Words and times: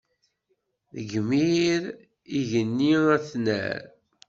D 0.93 0.95
igmir 1.01 1.83
igenni 2.37 2.93
ad 3.15 3.23
t-nerr. 3.29 3.81